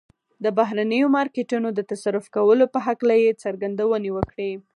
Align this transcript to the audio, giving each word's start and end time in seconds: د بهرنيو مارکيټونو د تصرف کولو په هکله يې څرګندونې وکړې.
د 0.43 0.45
بهرنيو 0.57 1.07
مارکيټونو 1.17 1.67
د 1.73 1.79
تصرف 1.91 2.25
کولو 2.35 2.65
په 2.73 2.79
هکله 2.87 3.15
يې 3.23 3.39
څرګندونې 3.43 4.09
وکړې. 4.13 4.51